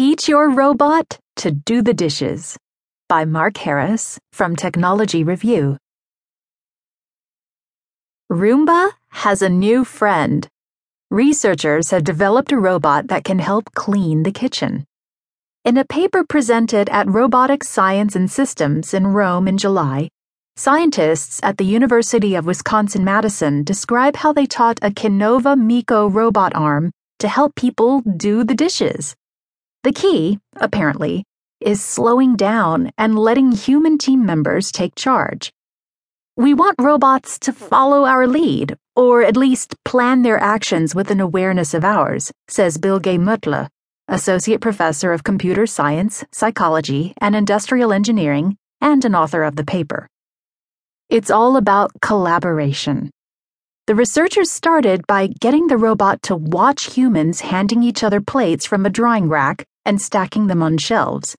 [0.00, 2.56] Teach Your Robot to Do the Dishes
[3.06, 5.76] by Mark Harris from Technology Review.
[8.32, 10.48] Roomba has a new friend.
[11.10, 14.86] Researchers have developed a robot that can help clean the kitchen.
[15.66, 20.08] In a paper presented at Robotics Science and Systems in Rome in July,
[20.56, 26.54] scientists at the University of Wisconsin Madison describe how they taught a Kinova Mico robot
[26.54, 29.14] arm to help people do the dishes.
[29.82, 31.24] The key, apparently,
[31.58, 35.50] is slowing down and letting human team members take charge.
[36.36, 41.18] We want robots to follow our lead, or at least plan their actions with an
[41.18, 43.68] awareness of ours, says Bilge Mutlu,
[44.06, 50.06] Associate Professor of Computer Science, Psychology, and Industrial Engineering, and an author of the paper.
[51.08, 53.10] It's all about collaboration.
[53.86, 58.84] The researchers started by getting the robot to watch humans handing each other plates from
[58.84, 61.36] a drying rack and stacking them on shelves.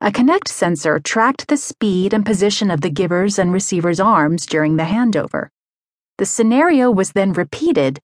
[0.00, 4.76] A Kinect sensor tracked the speed and position of the giver's and receiver's arms during
[4.76, 5.48] the handover.
[6.18, 8.00] The scenario was then repeated,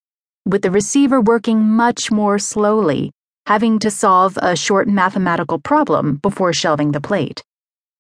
[0.46, 3.10] with the receiver working much more slowly,
[3.46, 7.42] having to solve a short mathematical problem before shelving the plate.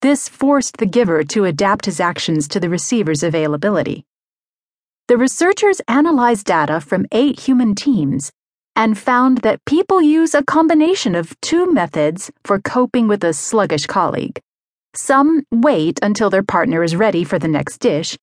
[0.00, 4.04] This forced the giver to adapt his actions to the receiver's availability.
[5.08, 8.30] The researchers analyzed data from eight human teams
[8.78, 13.86] and found that people use a combination of two methods for coping with a sluggish
[13.86, 14.40] colleague.
[14.94, 18.16] Some wait until their partner is ready for the next dish,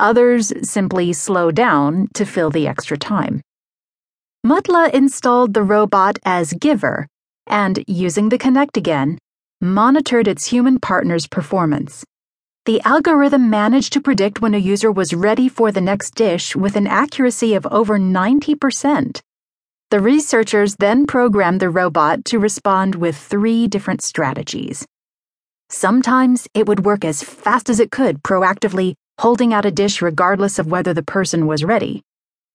[0.00, 3.40] others simply slow down to fill the extra time.
[4.44, 7.06] Mutlu installed the robot as giver
[7.46, 9.16] and, using the Kinect again,
[9.60, 12.04] monitored its human partner's performance.
[12.66, 16.74] The algorithm managed to predict when a user was ready for the next dish with
[16.74, 19.20] an accuracy of over 90%.
[19.90, 24.86] The researchers then programmed the robot to respond with three different strategies.
[25.68, 30.60] Sometimes it would work as fast as it could, proactively holding out a dish regardless
[30.60, 32.02] of whether the person was ready.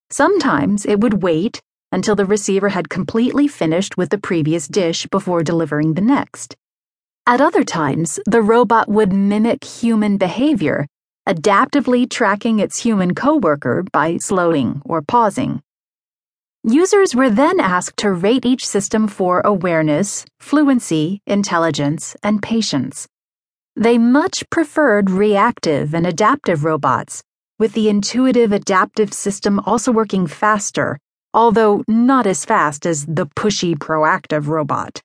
[0.10, 1.62] Sometimes it would wait
[1.92, 6.56] until the receiver had completely finished with the previous dish before delivering the next.
[7.28, 10.88] At other times, the robot would mimic human behavior,
[11.28, 15.62] adaptively tracking its human coworker by slowing or pausing.
[16.68, 23.08] Users were then asked to rate each system for awareness, fluency, intelligence, and patience.
[23.76, 27.22] They much preferred reactive and adaptive robots,
[27.60, 30.98] with the intuitive adaptive system also working faster,
[31.36, 35.00] although not as fast as the pushy proactive robot.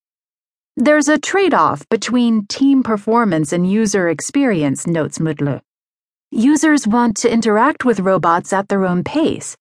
[0.78, 5.60] There's a trade off between team performance and user experience, notes Mutlu.
[6.31, 9.59] Users want to interact with robots at their own pace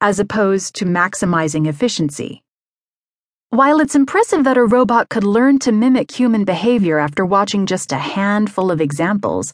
[0.00, 2.42] as opposed to maximizing efficiency.
[3.50, 7.90] While it's impressive that a robot could learn to mimic human behavior after watching just
[7.90, 9.52] a handful of examples,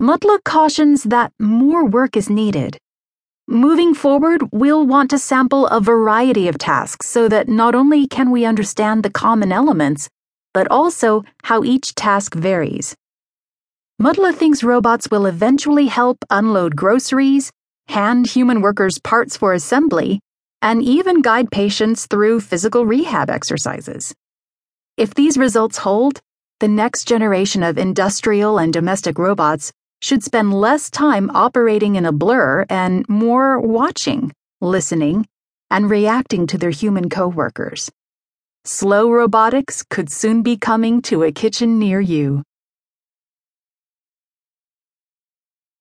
[0.00, 2.78] Mutlu cautions that more work is needed.
[3.48, 8.30] Moving forward, we'll want to sample a variety of tasks so that not only can
[8.30, 10.08] we understand the common elements,
[10.54, 12.94] but also how each task varies.
[14.00, 17.50] Mutlu thinks robots will eventually help unload groceries,
[17.88, 20.20] hand human workers parts for assembly,
[20.60, 24.14] and even guide patients through physical rehab exercises.
[24.96, 26.20] If these results hold,
[26.60, 32.12] the next generation of industrial and domestic robots should spend less time operating in a
[32.12, 35.26] blur and more watching, listening,
[35.70, 37.90] and reacting to their human coworkers.
[38.64, 42.42] Slow robotics could soon be coming to a kitchen near you.